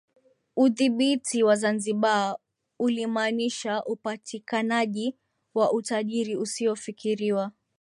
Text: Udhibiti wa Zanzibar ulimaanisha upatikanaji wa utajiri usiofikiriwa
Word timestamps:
Udhibiti 0.55 1.43
wa 1.43 1.55
Zanzibar 1.55 2.37
ulimaanisha 2.79 3.83
upatikanaji 3.83 5.17
wa 5.53 5.71
utajiri 5.73 6.37
usiofikiriwa 6.37 7.51